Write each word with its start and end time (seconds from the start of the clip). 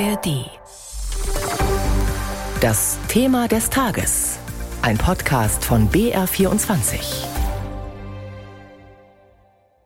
ARD. 0.00 0.50
Das 2.60 2.98
Thema 3.08 3.46
des 3.46 3.70
Tages. 3.70 4.38
Ein 4.82 4.98
Podcast 4.98 5.64
von 5.64 5.88
BR24. 5.88 6.96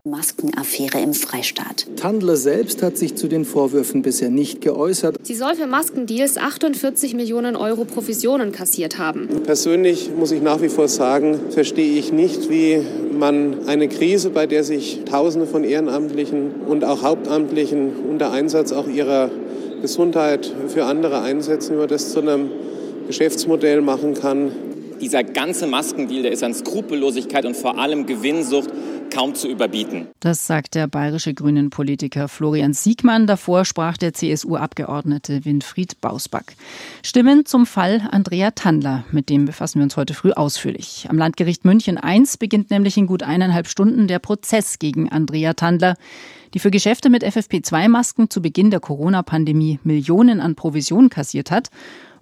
Maskenaffäre 0.04 1.00
im 1.02 1.12
Freistaat. 1.12 1.86
Tandler 1.96 2.36
selbst 2.36 2.82
hat 2.82 2.96
sich 2.96 3.16
zu 3.16 3.28
den 3.28 3.44
Vorwürfen 3.44 4.00
bisher 4.00 4.30
nicht 4.30 4.62
geäußert. 4.62 5.16
Sie 5.22 5.34
soll 5.34 5.54
für 5.56 5.66
Maskendeals 5.66 6.38
48 6.38 7.14
Millionen 7.14 7.54
Euro 7.54 7.84
Provisionen 7.84 8.52
kassiert 8.52 8.98
haben. 8.98 9.28
Persönlich 9.44 10.10
muss 10.16 10.30
ich 10.30 10.40
nach 10.40 10.62
wie 10.62 10.70
vor 10.70 10.88
sagen, 10.88 11.38
verstehe 11.50 11.98
ich 11.98 12.12
nicht, 12.12 12.48
wie 12.48 12.80
man 13.12 13.68
eine 13.68 13.88
Krise, 13.88 14.30
bei 14.30 14.46
der 14.46 14.64
sich 14.64 15.02
Tausende 15.04 15.46
von 15.46 15.64
Ehrenamtlichen 15.64 16.62
und 16.66 16.84
auch 16.84 17.02
Hauptamtlichen 17.02 17.92
unter 18.08 18.32
Einsatz 18.32 18.72
auch 18.72 18.88
ihrer 18.88 19.30
Gesundheit 19.80 20.52
für 20.68 20.84
andere 20.84 21.22
einsetzen, 21.22 21.74
wie 21.74 21.78
man 21.78 21.88
das 21.88 22.12
zu 22.12 22.20
einem 22.20 22.50
Geschäftsmodell 23.06 23.80
machen 23.80 24.14
kann. 24.14 24.52
Dieser 25.00 25.22
ganze 25.24 25.66
Maskendeal, 25.66 26.22
der 26.22 26.32
ist 26.32 26.42
an 26.42 26.54
Skrupellosigkeit 26.54 27.46
und 27.46 27.56
vor 27.56 27.78
allem 27.78 28.06
Gewinnsucht 28.06 28.70
kaum 29.10 29.34
zu 29.34 29.48
überbieten. 29.48 30.08
Das 30.20 30.46
sagt 30.46 30.74
der 30.74 30.86
bayerische 30.86 31.34
Grünen-Politiker 31.34 32.28
Florian 32.28 32.72
Siegmann. 32.72 33.26
Davor 33.26 33.64
sprach 33.64 33.96
der 33.96 34.14
CSU-Abgeordnete 34.14 35.44
Winfried 35.44 36.00
Bausback. 36.00 36.56
Stimmen 37.02 37.46
zum 37.46 37.66
Fall 37.66 38.08
Andrea 38.10 38.50
Tandler. 38.50 39.04
Mit 39.10 39.28
dem 39.28 39.44
befassen 39.44 39.80
wir 39.80 39.84
uns 39.84 39.96
heute 39.96 40.14
früh 40.14 40.32
ausführlich. 40.32 41.06
Am 41.08 41.18
Landgericht 41.18 41.64
München 41.64 41.98
I 42.04 42.24
beginnt 42.38 42.70
nämlich 42.70 42.96
in 42.96 43.06
gut 43.06 43.22
eineinhalb 43.22 43.68
Stunden 43.68 44.08
der 44.08 44.18
Prozess 44.18 44.78
gegen 44.78 45.08
Andrea 45.10 45.54
Tandler, 45.54 45.96
die 46.54 46.58
für 46.58 46.70
Geschäfte 46.70 47.10
mit 47.10 47.24
FFP2-Masken 47.24 48.30
zu 48.30 48.42
Beginn 48.42 48.70
der 48.70 48.80
Corona-Pandemie 48.80 49.78
Millionen 49.84 50.40
an 50.40 50.54
Provision 50.54 51.10
kassiert 51.10 51.50
hat 51.50 51.70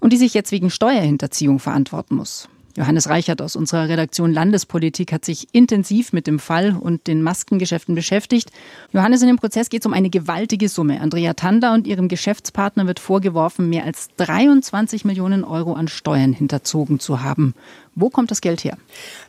und 0.00 0.12
die 0.12 0.16
sich 0.16 0.34
jetzt 0.34 0.52
wegen 0.52 0.70
Steuerhinterziehung 0.70 1.58
verantworten 1.58 2.16
muss. 2.16 2.48
Johannes 2.76 3.08
Reichert 3.08 3.40
aus 3.40 3.56
unserer 3.56 3.88
Redaktion 3.88 4.32
Landespolitik 4.32 5.12
hat 5.12 5.24
sich 5.24 5.48
intensiv 5.52 6.12
mit 6.12 6.26
dem 6.26 6.38
Fall 6.38 6.76
und 6.78 7.06
den 7.06 7.22
Maskengeschäften 7.22 7.94
beschäftigt. 7.94 8.50
Johannes, 8.92 9.22
in 9.22 9.28
dem 9.28 9.36
Prozess 9.36 9.70
geht 9.70 9.80
es 9.80 9.86
um 9.86 9.94
eine 9.94 10.10
gewaltige 10.10 10.68
Summe. 10.68 11.00
Andrea 11.00 11.32
Tanda 11.34 11.72
und 11.72 11.86
ihrem 11.86 12.08
Geschäftspartner 12.08 12.86
wird 12.86 13.00
vorgeworfen, 13.00 13.70
mehr 13.70 13.84
als 13.84 14.08
23 14.18 15.04
Millionen 15.06 15.42
Euro 15.42 15.72
an 15.72 15.88
Steuern 15.88 16.34
hinterzogen 16.34 17.00
zu 17.00 17.22
haben. 17.22 17.54
Wo 17.98 18.10
kommt 18.10 18.30
das 18.30 18.42
Geld 18.42 18.62
her? 18.62 18.76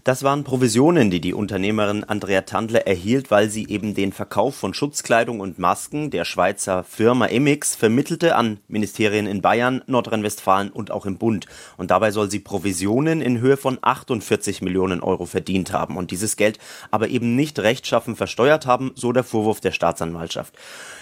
Das 0.04 0.24
waren 0.24 0.44
Provisionen, 0.44 1.10
die 1.10 1.22
die 1.22 1.34
Unternehmerin 1.34 2.04
Andrea 2.04 2.42
Tandler 2.42 2.86
erhielt, 2.86 3.32
weil 3.32 3.50
sie 3.50 3.66
eben 3.70 3.96
den 3.96 4.12
Verkauf 4.12 4.56
von 4.56 4.74
Schutzkleidung 4.74 5.40
und 5.40 5.58
Masken 5.58 6.12
der 6.12 6.26
Schweizer 6.26 6.84
Firma 6.84 7.28
Emix 7.28 7.78
vermittelte 7.78 8.36
an 8.36 8.60
Ministerien 8.68 9.26
in 9.26 9.42
Bayern, 9.42 9.84
Nordrhein-Westfalen 9.88 10.70
und 10.70 10.92
auch 10.92 11.06
im 11.06 11.18
Bund. 11.18 11.46
Und 11.78 11.92
dabei 11.92 12.12
soll 12.12 12.30
sie 12.30 12.40
Provisionen 12.40 13.22
in 13.22 13.40
Höhe 13.40 13.56
von 13.56 13.78
48 13.82 14.62
Millionen 14.62 15.00
Euro 15.00 15.26
verdient 15.26 15.72
haben 15.72 15.96
und 15.96 16.12
dieses 16.12 16.36
Geld 16.36 16.60
aber 16.92 17.08
eben 17.08 17.38
nicht 17.38 17.60
rechtschaffen 17.60 18.18
versteuert 18.18 18.66
haben, 18.66 18.92
so 18.96 19.14
der 19.14 19.24
Vorwurf 19.24 19.62
der 19.62 19.72
Staatsanwaltschaft. 19.72 20.54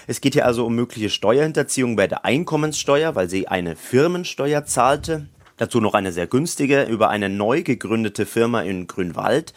Es 0.05 0.21
geht 0.21 0.35
hier 0.35 0.45
also 0.45 0.67
um 0.67 0.75
mögliche 0.75 1.09
Steuerhinterziehung 1.09 1.95
bei 1.95 2.05
der 2.05 2.25
Einkommenssteuer, 2.25 3.15
weil 3.15 3.27
sie 3.27 3.47
eine 3.47 3.75
Firmensteuer 3.75 4.65
zahlte. 4.65 5.25
Dazu 5.57 5.79
noch 5.79 5.93
eine 5.93 6.11
sehr 6.11 6.27
günstige 6.27 6.83
über 6.83 7.09
eine 7.09 7.29
neu 7.29 7.63
gegründete 7.63 8.25
Firma 8.25 8.61
in 8.61 8.87
Grünwald 8.87 9.53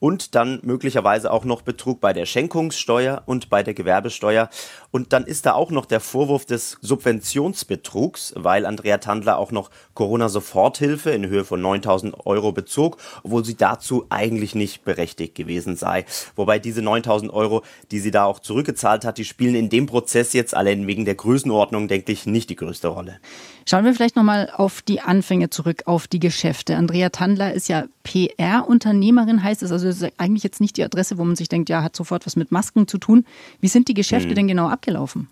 und 0.00 0.34
dann 0.34 0.58
möglicherweise 0.62 1.30
auch 1.30 1.44
noch 1.44 1.62
Betrug 1.62 2.00
bei 2.00 2.12
der 2.12 2.26
Schenkungssteuer 2.26 3.22
und 3.26 3.50
bei 3.50 3.62
der 3.62 3.74
Gewerbesteuer. 3.74 4.48
Und 4.90 5.12
dann 5.12 5.24
ist 5.24 5.46
da 5.46 5.52
auch 5.52 5.70
noch 5.70 5.86
der 5.86 6.00
Vorwurf 6.00 6.46
des 6.46 6.78
Subventionsbetrugs, 6.80 8.32
weil 8.36 8.66
Andrea 8.66 8.98
Tandler 8.98 9.38
auch 9.38 9.52
noch 9.52 9.70
Corona-Soforthilfe 9.94 11.10
in 11.10 11.28
Höhe 11.28 11.44
von 11.44 11.60
9000 11.60 12.26
Euro 12.26 12.50
bezog, 12.52 12.96
obwohl 13.22 13.44
sie 13.44 13.56
dazu 13.56 14.06
eigentlich 14.08 14.54
nicht 14.54 14.84
berechtigt 14.84 15.34
gewesen 15.34 15.76
sei. 15.76 16.06
Wobei 16.34 16.58
diese 16.58 16.82
9000 16.82 17.32
Euro, 17.32 17.62
die 17.90 18.00
sie 18.00 18.10
da 18.10 18.24
auch 18.24 18.40
zurückgezahlt 18.40 19.04
hat, 19.04 19.18
die 19.18 19.24
spielen 19.24 19.54
in 19.54 19.68
dem 19.68 19.86
Prozess 19.86 20.32
jetzt 20.32 20.54
allein 20.54 20.86
wegen 20.86 21.04
der 21.04 21.14
Größenordnung, 21.14 21.86
denke 21.86 22.10
ich, 22.10 22.26
nicht 22.26 22.50
die 22.50 22.56
größte 22.56 22.88
Rolle. 22.88 23.18
Schauen 23.68 23.84
wir 23.84 23.94
vielleicht 23.94 24.16
nochmal 24.16 24.50
auf 24.52 24.82
die 24.82 25.00
Anfänge 25.00 25.50
zurück, 25.50 25.82
auf 25.84 26.08
die 26.08 26.18
Geschäfte. 26.18 26.76
Andrea 26.76 27.10
Tandler 27.10 27.52
ist 27.52 27.68
ja 27.68 27.84
PR-Unternehmerin, 28.02 29.42
heißt 29.42 29.62
es. 29.62 29.70
Also 29.70 29.89
das 29.90 30.00
ist 30.00 30.12
eigentlich 30.18 30.42
jetzt 30.42 30.60
nicht 30.60 30.76
die 30.76 30.84
Adresse, 30.84 31.18
wo 31.18 31.24
man 31.24 31.36
sich 31.36 31.48
denkt, 31.48 31.68
ja, 31.68 31.82
hat 31.82 31.94
sofort 31.94 32.26
was 32.26 32.36
mit 32.36 32.52
Masken 32.52 32.88
zu 32.88 32.98
tun. 32.98 33.24
Wie 33.60 33.68
sind 33.68 33.88
die 33.88 33.94
Geschäfte 33.94 34.30
hm. 34.30 34.34
denn 34.34 34.48
genau 34.48 34.68
abgelaufen? 34.68 35.28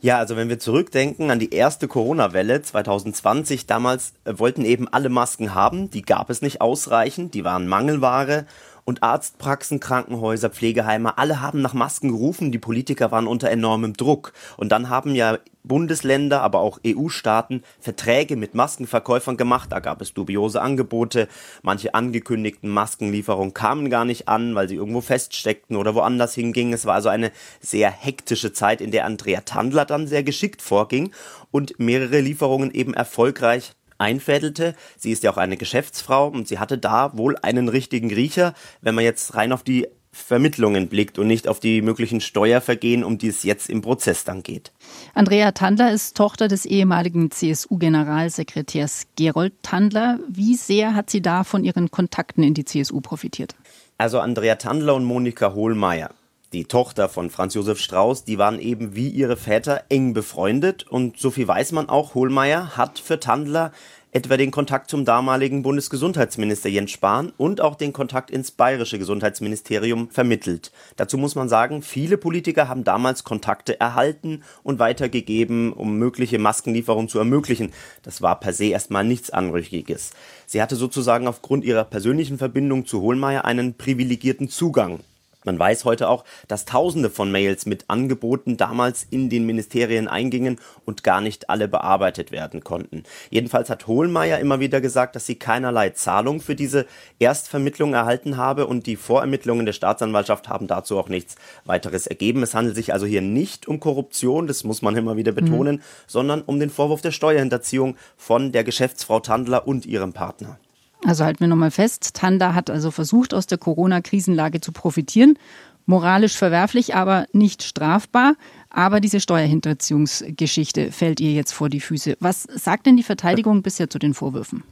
Ja, 0.00 0.18
also 0.18 0.36
wenn 0.36 0.48
wir 0.48 0.60
zurückdenken 0.60 1.30
an 1.30 1.40
die 1.40 1.52
erste 1.52 1.88
Corona-Welle 1.88 2.62
2020, 2.62 3.66
damals 3.66 4.12
äh, 4.24 4.38
wollten 4.38 4.64
eben 4.64 4.86
alle 4.88 5.08
Masken 5.08 5.54
haben, 5.54 5.90
die 5.90 6.02
gab 6.02 6.30
es 6.30 6.40
nicht 6.40 6.60
ausreichend, 6.60 7.34
die 7.34 7.44
waren 7.44 7.66
Mangelware 7.66 8.46
und 8.88 9.02
Arztpraxen, 9.02 9.80
Krankenhäuser, 9.80 10.48
Pflegeheime, 10.48 11.18
alle 11.18 11.42
haben 11.42 11.60
nach 11.60 11.74
Masken 11.74 12.08
gerufen, 12.08 12.52
die 12.52 12.58
Politiker 12.58 13.10
waren 13.10 13.26
unter 13.26 13.50
enormem 13.50 13.92
Druck. 13.92 14.32
Und 14.56 14.72
dann 14.72 14.88
haben 14.88 15.14
ja 15.14 15.36
Bundesländer, 15.62 16.40
aber 16.40 16.60
auch 16.60 16.80
EU-Staaten 16.86 17.64
Verträge 17.78 18.36
mit 18.36 18.54
Maskenverkäufern 18.54 19.36
gemacht. 19.36 19.72
Da 19.72 19.80
gab 19.80 20.00
es 20.00 20.14
dubiose 20.14 20.62
Angebote. 20.62 21.28
Manche 21.62 21.92
angekündigten 21.92 22.70
Maskenlieferungen 22.70 23.52
kamen 23.52 23.90
gar 23.90 24.06
nicht 24.06 24.26
an, 24.26 24.54
weil 24.54 24.70
sie 24.70 24.76
irgendwo 24.76 25.02
feststeckten 25.02 25.76
oder 25.76 25.94
woanders 25.94 26.32
hingingen. 26.32 26.72
Es 26.72 26.86
war 26.86 26.94
also 26.94 27.10
eine 27.10 27.30
sehr 27.60 27.90
hektische 27.90 28.54
Zeit, 28.54 28.80
in 28.80 28.90
der 28.90 29.04
Andrea 29.04 29.42
Tandler 29.42 29.84
dann 29.84 30.06
sehr 30.06 30.22
geschickt 30.22 30.62
vorging 30.62 31.12
und 31.50 31.78
mehrere 31.78 32.20
Lieferungen 32.20 32.70
eben 32.70 32.94
erfolgreich 32.94 33.74
einfädelte. 33.98 34.74
Sie 34.96 35.12
ist 35.12 35.22
ja 35.22 35.32
auch 35.32 35.36
eine 35.36 35.56
Geschäftsfrau 35.56 36.28
und 36.28 36.48
sie 36.48 36.58
hatte 36.58 36.78
da 36.78 37.16
wohl 37.16 37.36
einen 37.42 37.68
richtigen 37.68 38.12
Riecher, 38.12 38.54
wenn 38.80 38.94
man 38.94 39.04
jetzt 39.04 39.34
rein 39.34 39.52
auf 39.52 39.62
die 39.62 39.86
Vermittlungen 40.10 40.88
blickt 40.88 41.18
und 41.18 41.26
nicht 41.26 41.48
auf 41.48 41.60
die 41.60 41.82
möglichen 41.82 42.20
Steuervergehen, 42.20 43.04
um 43.04 43.18
die 43.18 43.28
es 43.28 43.42
jetzt 43.42 43.68
im 43.68 43.82
Prozess 43.82 44.24
dann 44.24 44.42
geht. 44.42 44.72
Andrea 45.14 45.52
Tandler 45.52 45.92
ist 45.92 46.16
Tochter 46.16 46.48
des 46.48 46.64
ehemaligen 46.64 47.30
CSU-Generalsekretärs 47.30 49.06
Gerold 49.16 49.52
Tandler. 49.62 50.18
Wie 50.28 50.56
sehr 50.56 50.94
hat 50.94 51.10
sie 51.10 51.20
da 51.20 51.44
von 51.44 51.62
ihren 51.62 51.90
Kontakten 51.90 52.42
in 52.42 52.54
die 52.54 52.64
CSU 52.64 53.00
profitiert? 53.00 53.54
Also 53.98 54.20
Andrea 54.20 54.56
Tandler 54.56 54.94
und 54.94 55.04
Monika 55.04 55.54
Hohlmeier, 55.54 56.10
die 56.52 56.64
Tochter 56.64 57.08
von 57.08 57.30
Franz 57.30 57.54
Josef 57.54 57.78
Strauß, 57.78 58.24
die 58.24 58.38
waren 58.38 58.58
eben 58.58 58.94
wie 58.94 59.08
ihre 59.08 59.36
Väter 59.36 59.84
eng 59.90 60.14
befreundet 60.14 60.86
und 60.88 61.18
so 61.18 61.30
viel 61.30 61.46
weiß 61.46 61.72
man 61.72 61.88
auch, 61.88 62.14
Hohlmeier 62.14 62.76
hat 62.76 62.98
für 62.98 63.20
Tandler 63.20 63.72
etwa 64.10 64.38
den 64.38 64.50
Kontakt 64.50 64.88
zum 64.88 65.04
damaligen 65.04 65.62
Bundesgesundheitsminister 65.62 66.70
Jens 66.70 66.92
Spahn 66.92 67.32
und 67.36 67.60
auch 67.60 67.74
den 67.74 67.92
Kontakt 67.92 68.30
ins 68.30 68.50
bayerische 68.50 68.98
Gesundheitsministerium 68.98 70.08
vermittelt. 70.08 70.72
Dazu 70.96 71.18
muss 71.18 71.34
man 71.34 71.50
sagen, 71.50 71.82
viele 71.82 72.16
Politiker 72.16 72.68
haben 72.68 72.84
damals 72.84 73.24
Kontakte 73.24 73.78
erhalten 73.78 74.42
und 74.62 74.78
weitergegeben, 74.78 75.74
um 75.74 75.98
mögliche 75.98 76.38
Maskenlieferungen 76.38 77.10
zu 77.10 77.18
ermöglichen. 77.18 77.72
Das 78.02 78.22
war 78.22 78.40
per 78.40 78.54
se 78.54 78.66
erstmal 78.66 79.04
nichts 79.04 79.28
Anrüchiges. 79.28 80.12
Sie 80.46 80.62
hatte 80.62 80.76
sozusagen 80.76 81.28
aufgrund 81.28 81.64
ihrer 81.64 81.84
persönlichen 81.84 82.38
Verbindung 82.38 82.86
zu 82.86 83.02
Hohlmeier 83.02 83.44
einen 83.44 83.74
privilegierten 83.74 84.48
Zugang 84.48 85.00
man 85.48 85.58
weiß 85.58 85.86
heute 85.86 86.10
auch, 86.10 86.24
dass 86.46 86.66
Tausende 86.66 87.08
von 87.08 87.32
Mails 87.32 87.64
mit 87.64 87.86
Angeboten 87.88 88.58
damals 88.58 89.06
in 89.08 89.30
den 89.30 89.46
Ministerien 89.46 90.06
eingingen 90.06 90.60
und 90.84 91.02
gar 91.02 91.22
nicht 91.22 91.48
alle 91.48 91.68
bearbeitet 91.68 92.32
werden 92.32 92.62
konnten. 92.62 93.04
Jedenfalls 93.30 93.70
hat 93.70 93.86
Hohlmeier 93.86 94.40
immer 94.40 94.60
wieder 94.60 94.82
gesagt, 94.82 95.16
dass 95.16 95.24
sie 95.24 95.36
keinerlei 95.36 95.88
Zahlung 95.90 96.42
für 96.42 96.54
diese 96.54 96.84
Erstvermittlung 97.18 97.94
erhalten 97.94 98.36
habe 98.36 98.66
und 98.66 98.86
die 98.86 98.96
Vorermittlungen 98.96 99.64
der 99.64 99.72
Staatsanwaltschaft 99.72 100.50
haben 100.50 100.66
dazu 100.66 100.98
auch 100.98 101.08
nichts 101.08 101.36
weiteres 101.64 102.06
ergeben. 102.06 102.42
Es 102.42 102.52
handelt 102.52 102.76
sich 102.76 102.92
also 102.92 103.06
hier 103.06 103.22
nicht 103.22 103.66
um 103.66 103.80
Korruption, 103.80 104.46
das 104.46 104.64
muss 104.64 104.82
man 104.82 104.96
immer 104.96 105.16
wieder 105.16 105.32
betonen, 105.32 105.76
mhm. 105.76 105.82
sondern 106.06 106.42
um 106.42 106.60
den 106.60 106.68
Vorwurf 106.68 107.00
der 107.00 107.12
Steuerhinterziehung 107.12 107.96
von 108.18 108.52
der 108.52 108.64
Geschäftsfrau 108.64 109.20
Tandler 109.20 109.66
und 109.66 109.86
ihrem 109.86 110.12
Partner. 110.12 110.58
Also 111.04 111.24
halten 111.24 111.40
wir 111.40 111.48
nochmal 111.48 111.70
fest, 111.70 112.14
Tanda 112.14 112.54
hat 112.54 112.70
also 112.70 112.90
versucht, 112.90 113.32
aus 113.32 113.46
der 113.46 113.58
Corona-Krisenlage 113.58 114.60
zu 114.60 114.72
profitieren. 114.72 115.38
Moralisch 115.86 116.36
verwerflich, 116.36 116.94
aber 116.94 117.26
nicht 117.32 117.62
strafbar. 117.62 118.34
Aber 118.68 119.00
diese 119.00 119.20
Steuerhinterziehungsgeschichte 119.20 120.92
fällt 120.92 121.20
ihr 121.20 121.32
jetzt 121.32 121.52
vor 121.52 121.70
die 121.70 121.80
Füße. 121.80 122.16
Was 122.20 122.42
sagt 122.42 122.86
denn 122.86 122.96
die 122.96 123.02
Verteidigung 123.02 123.62
bisher 123.62 123.88
zu 123.88 123.98
den 123.98 124.12
Vorwürfen? 124.12 124.64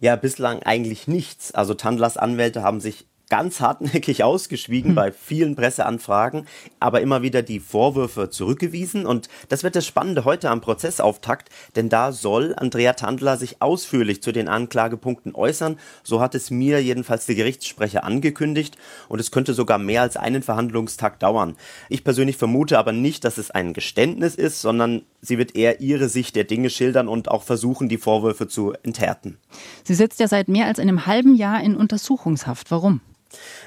Ja, 0.00 0.16
bislang 0.16 0.62
eigentlich 0.62 1.06
nichts. 1.06 1.52
Also 1.52 1.74
Tandlers 1.74 2.16
Anwälte 2.16 2.62
haben 2.62 2.80
sich 2.80 3.06
ganz 3.28 3.60
hartnäckig 3.60 4.22
ausgeschwiegen 4.22 4.90
hm. 4.90 4.94
bei 4.94 5.12
vielen 5.12 5.56
Presseanfragen, 5.56 6.46
aber 6.80 7.00
immer 7.00 7.22
wieder 7.22 7.42
die 7.42 7.60
Vorwürfe 7.60 8.30
zurückgewiesen. 8.30 9.06
Und 9.06 9.28
das 9.48 9.64
wird 9.64 9.76
das 9.76 9.86
Spannende 9.86 10.24
heute 10.24 10.50
am 10.50 10.60
Prozessauftakt, 10.60 11.50
denn 11.74 11.88
da 11.88 12.12
soll 12.12 12.54
Andrea 12.56 12.92
Tandler 12.92 13.36
sich 13.36 13.60
ausführlich 13.60 14.22
zu 14.22 14.32
den 14.32 14.48
Anklagepunkten 14.48 15.34
äußern. 15.34 15.78
So 16.02 16.20
hat 16.20 16.34
es 16.34 16.50
mir 16.50 16.82
jedenfalls 16.82 17.26
der 17.26 17.34
Gerichtssprecher 17.34 18.04
angekündigt. 18.04 18.76
Und 19.08 19.20
es 19.20 19.30
könnte 19.30 19.54
sogar 19.54 19.78
mehr 19.78 20.02
als 20.02 20.16
einen 20.16 20.42
Verhandlungstag 20.42 21.18
dauern. 21.18 21.56
Ich 21.88 22.04
persönlich 22.04 22.36
vermute 22.36 22.78
aber 22.78 22.92
nicht, 22.92 23.24
dass 23.24 23.38
es 23.38 23.50
ein 23.50 23.72
Geständnis 23.72 24.34
ist, 24.34 24.60
sondern 24.60 25.02
sie 25.20 25.38
wird 25.38 25.56
eher 25.56 25.80
ihre 25.80 26.08
Sicht 26.08 26.36
der 26.36 26.44
Dinge 26.44 26.70
schildern 26.70 27.08
und 27.08 27.30
auch 27.30 27.42
versuchen, 27.42 27.88
die 27.88 27.98
Vorwürfe 27.98 28.46
zu 28.48 28.72
enthärten. 28.82 29.38
Sie 29.82 29.94
sitzt 29.94 30.20
ja 30.20 30.28
seit 30.28 30.48
mehr 30.48 30.66
als 30.66 30.78
einem 30.78 31.06
halben 31.06 31.34
Jahr 31.34 31.62
in 31.62 31.76
Untersuchungshaft. 31.76 32.70
Warum? 32.70 33.00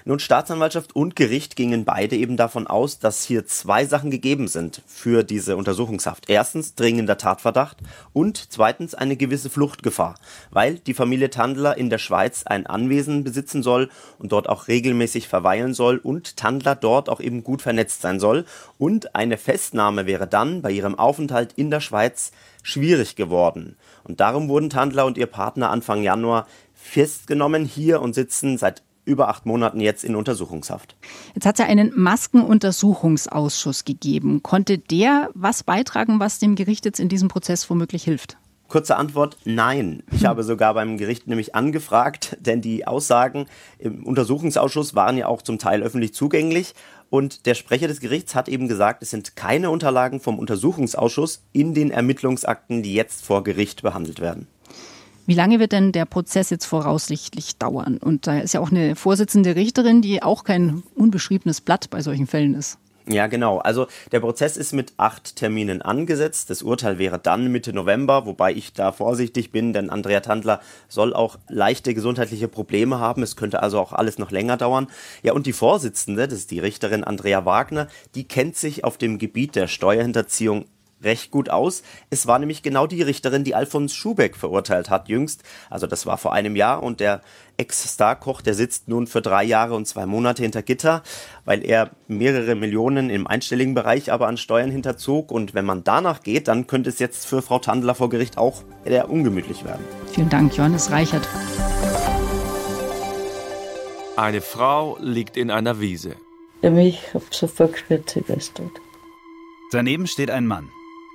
Nun, 0.06 0.20
Staatsanwaltschaft 0.20 0.96
und 0.96 1.16
Gericht 1.16 1.56
gingen 1.56 1.86
beide 1.86 2.16
eben 2.16 2.38
davon 2.38 2.68
aus, 2.68 3.00
dass 3.00 3.24
hier 3.24 3.46
zwei 3.46 3.86
Sachen 3.86 4.12
gegeben 4.12 4.48
sind 4.48 4.82
für 4.88 5.24
diese 5.24 5.58
Untersuchungshaft. 5.58 6.30
Erstens 6.30 6.76
dringender 6.76 7.18
Tatverdacht 7.18 7.78
und 8.14 8.52
zweitens 8.52 8.96
eine 8.96 9.18
gewisse 9.18 9.50
Fluchtgefahr, 9.50 10.16
weil 10.52 10.76
die 10.80 10.94
Familie 10.94 11.30
Tandler 11.30 11.78
in 11.78 11.90
der 11.90 11.98
Schweiz 11.98 12.44
ein 12.46 12.68
Anwesen 12.68 13.24
besitzen 13.24 13.64
soll 13.64 13.90
und 14.18 14.32
dort 14.32 14.50
auch 14.50 14.68
regelmäßig 14.68 15.28
verweilen 15.28 15.74
soll 15.74 15.98
und 15.98 16.38
Tandler 16.38 16.76
dort 16.76 17.10
auch 17.10 17.20
eben 17.20 17.44
gut 17.44 17.62
vernetzt 17.62 18.02
sein 18.02 18.20
soll 18.20 18.46
und 18.78 19.16
eine 19.16 19.38
Festnahme 19.38 20.06
wäre 20.06 20.28
dann 20.28 20.62
bei 20.62 20.72
ihrem 20.72 20.96
Aufenthalt 20.96 21.54
in 21.54 21.72
der 21.72 21.82
Schweiz 21.82 22.32
schwierig 22.64 23.16
geworden. 23.16 23.78
Und 24.04 24.20
darum 24.20 24.50
wurden 24.50 24.70
Tandler 24.70 25.06
und 25.06 25.18
ihr 25.18 25.28
Partner 25.28 25.70
Anfang 25.70 26.04
Januar 26.04 26.48
festgenommen 26.74 27.66
hier 27.66 28.02
und 28.02 28.16
sitzen 28.16 28.58
seit 28.58 28.84
über 29.10 29.28
acht 29.28 29.46
Monaten 29.46 29.82
jetzt 29.82 30.04
in 30.06 30.16
Untersuchungshaft. 30.16 30.96
Jetzt 31.36 31.46
hat 31.46 31.56
es 31.56 31.60
ja 31.60 31.66
einen 31.66 31.92
Maskenuntersuchungsausschuss 31.96 33.84
gegeben. 33.84 34.42
Konnte 34.44 34.78
der 34.78 35.30
was 35.34 35.64
beitragen, 35.64 36.20
was 36.20 36.40
dem 36.40 36.56
Gericht 36.56 36.86
jetzt 36.86 37.00
in 37.00 37.10
diesem 37.10 37.28
Prozess 37.28 37.70
womöglich 37.70 38.04
hilft? 38.04 38.38
Kurze 38.70 38.98
Antwort, 38.98 39.38
nein. 39.46 40.04
Ich 40.12 40.26
habe 40.26 40.44
sogar 40.44 40.76
beim 40.76 41.00
Gericht 41.00 41.26
nämlich 41.26 41.56
angefragt, 41.56 42.38
denn 42.42 42.62
die 42.62 42.86
Aussagen 42.86 43.48
im 43.80 44.06
Untersuchungsausschuss 44.06 44.94
waren 44.94 45.18
ja 45.18 45.26
auch 45.26 45.42
zum 45.42 45.58
Teil 45.58 45.82
öffentlich 45.82 46.14
zugänglich. 46.14 46.76
Und 47.10 47.48
der 47.48 47.56
Sprecher 47.56 47.88
des 47.88 48.00
Gerichts 48.00 48.36
hat 48.36 48.48
eben 48.48 48.68
gesagt, 48.68 49.02
es 49.02 49.10
sind 49.10 49.36
keine 49.36 49.72
Unterlagen 49.72 50.20
vom 50.20 50.38
Untersuchungsausschuss 50.38 51.42
in 51.52 51.74
den 51.74 51.90
Ermittlungsakten, 51.90 52.84
die 52.84 52.94
jetzt 52.94 53.26
vor 53.26 53.44
Gericht 53.44 53.82
behandelt 53.82 54.20
werden. 54.20 54.46
Wie 55.30 55.36
lange 55.36 55.60
wird 55.60 55.74
denn 55.74 55.92
der 55.92 56.06
Prozess 56.06 56.50
jetzt 56.50 56.66
voraussichtlich 56.66 57.58
dauern? 57.58 58.00
Und 58.00 58.26
da 58.26 58.40
ist 58.40 58.56
ja 58.56 58.62
auch 58.62 58.72
eine 58.72 58.96
Vorsitzende 58.96 59.56
Richterin, 59.56 60.02
die 60.02 60.24
auch 60.24 60.44
kein 60.44 60.82
unbeschriebenes 60.96 61.62
Blatt 61.62 61.92
bei 61.92 62.02
solchen 62.02 62.26
Fällen 62.26 62.56
ist. 62.56 62.80
Ja, 63.06 63.28
genau. 63.28 63.60
Also 63.60 63.86
der 64.12 64.22
Prozess 64.22 64.58
ist 64.58 64.74
mit 64.74 64.94
acht 64.98 65.36
Terminen 65.36 65.84
angesetzt. 65.84 66.50
Das 66.50 66.64
Urteil 66.64 66.98
wäre 66.98 67.20
dann 67.20 67.52
Mitte 67.52 67.74
November, 67.74 68.26
wobei 68.26 68.54
ich 68.54 68.74
da 68.74 68.92
vorsichtig 68.92 69.52
bin, 69.52 69.72
denn 69.72 69.92
Andrea 69.92 70.22
Tandler 70.22 70.62
soll 70.88 71.14
auch 71.14 71.38
leichte 71.48 71.94
gesundheitliche 71.94 72.48
Probleme 72.48 72.98
haben. 72.98 73.22
Es 73.22 73.36
könnte 73.36 73.62
also 73.62 73.80
auch 73.80 73.94
alles 73.94 74.18
noch 74.18 74.32
länger 74.32 74.58
dauern. 74.58 74.88
Ja, 75.22 75.34
und 75.34 75.46
die 75.46 75.54
Vorsitzende, 75.54 76.28
das 76.28 76.40
ist 76.40 76.50
die 76.50 76.60
Richterin 76.60 77.04
Andrea 77.04 77.46
Wagner, 77.46 77.88
die 78.16 78.28
kennt 78.28 78.56
sich 78.56 78.84
auf 78.84 78.98
dem 78.98 79.20
Gebiet 79.20 79.56
der 79.56 79.68
Steuerhinterziehung 79.68 80.66
recht 81.04 81.32
gut 81.32 81.50
aus. 81.50 81.84
Es 82.10 82.28
war 82.28 82.40
nämlich 82.40 82.64
genau 82.64 82.88
die 82.88 83.02
Richterin, 83.02 83.44
die 83.44 83.56
Alfons 83.56 83.94
Schubeck 83.94 84.36
verurteilt 84.36 84.90
hat 84.90 85.10
jüngst. 85.10 85.44
Also 85.70 85.88
das 85.88 86.06
war 86.06 86.18
vor 86.18 86.34
einem 86.34 86.56
Jahr 86.56 86.84
und 86.84 87.00
der 87.00 87.22
Ex-Starkoch, 87.58 88.42
der 88.42 88.54
sitzt 88.54 88.88
nun 88.88 89.06
für 89.06 89.22
drei 89.22 89.44
Jahre 89.44 89.76
und 89.76 89.86
zwei 89.86 90.06
Monate 90.06 90.42
hinter 90.42 90.62
Gitter, 90.62 91.04
weil 91.44 91.66
er 91.66 91.92
mehrere 92.08 92.56
Millionen 92.56 93.10
im 93.10 93.28
einstelligen 93.28 93.74
Bereich 93.74 94.12
aber 94.12 94.28
an 94.28 94.38
Steuern 94.38 94.72
hinterzog. 94.72 95.32
Und 95.32 95.54
wenn 95.54 95.66
man 95.66 95.84
danach 95.84 96.22
geht, 96.22 96.48
dann 96.48 96.68
könnte 96.68 96.90
es 96.90 97.00
jetzt 97.00 97.28
für 97.28 97.42
Frau 97.42 97.60
Tandler 97.60 97.96
vor 97.96 98.10
Gericht 98.10 98.38
auch 98.38 98.64
eher 98.86 99.10
ungemütlich 99.10 99.66
werden. 99.66 99.84
Vielen 100.14 100.30
Dank, 100.30 100.56
Johannes 100.56 100.90
Reichert. 100.92 101.28
Eine 104.16 104.42
Frau 104.42 104.98
liegt 105.00 105.38
in 105.38 105.50
einer 105.50 105.80
Wiese. 105.80 106.16
Ich 106.62 107.14
habe 107.14 107.24
sofort 107.32 107.74
gespürt, 107.74 108.10
sie 108.10 108.20
ist 108.34 108.56
tot. 108.56 108.82
Daneben 109.72 110.08
steht 110.08 110.30
ein 110.30 110.46
Mann. 110.46 110.70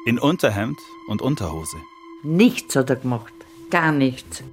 In 0.07 0.19
Unterhemd 0.19 0.79
und 1.09 1.23
Unterhose. 1.23 1.79
Nichts 2.23 2.77
hat 2.77 2.91
er 2.91 2.97
gemacht. 2.97 3.33
Gar 3.71 3.91
nichts. 3.91 4.45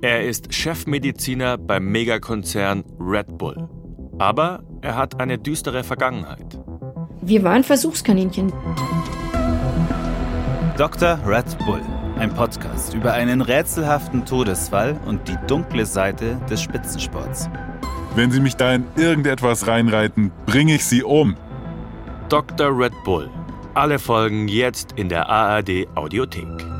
Er 0.00 0.26
ist 0.26 0.52
Chefmediziner 0.52 1.56
beim 1.56 1.84
Megakonzern 1.84 2.82
Red 2.98 3.38
Bull. 3.38 3.68
Aber 4.18 4.64
er 4.80 4.96
hat 4.96 5.20
eine 5.20 5.38
düstere 5.38 5.84
Vergangenheit. 5.84 6.58
Wir 7.20 7.44
waren 7.44 7.62
Versuchskaninchen. 7.62 8.52
Dr. 10.76 11.16
Red 11.24 11.56
Bull, 11.64 11.82
ein 12.18 12.34
Podcast 12.34 12.92
über 12.92 13.12
einen 13.12 13.40
rätselhaften 13.40 14.26
Todesfall 14.26 14.98
und 15.06 15.28
die 15.28 15.38
dunkle 15.46 15.86
Seite 15.86 16.40
des 16.50 16.60
Spitzensports. 16.60 17.48
Wenn 18.16 18.32
Sie 18.32 18.40
mich 18.40 18.56
da 18.56 18.74
in 18.74 18.84
irgendetwas 18.96 19.68
reinreiten, 19.68 20.32
bringe 20.44 20.74
ich 20.74 20.84
Sie 20.84 21.04
um. 21.04 21.36
Dr. 22.28 22.76
Red 22.76 22.94
Bull 23.04 23.30
alle 23.74 23.98
Folgen 23.98 24.48
jetzt 24.48 24.92
in 24.92 25.08
der 25.08 25.28
ARD 25.28 25.86
Audiothek. 25.94 26.71